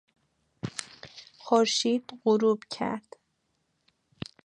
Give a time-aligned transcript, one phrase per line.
[1.37, 3.15] خورشید غروب کرد.